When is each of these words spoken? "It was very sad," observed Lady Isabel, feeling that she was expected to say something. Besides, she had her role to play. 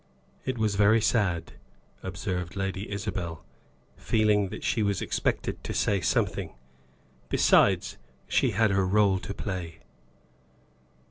"It 0.45 0.57
was 0.57 0.73
very 0.77 0.99
sad," 0.99 1.53
observed 2.01 2.55
Lady 2.55 2.91
Isabel, 2.91 3.45
feeling 3.97 4.49
that 4.49 4.63
she 4.63 4.81
was 4.81 4.99
expected 4.99 5.63
to 5.63 5.75
say 5.75 6.01
something. 6.01 6.55
Besides, 7.29 7.99
she 8.27 8.49
had 8.49 8.71
her 8.71 8.87
role 8.87 9.19
to 9.19 9.33
play. 9.35 9.77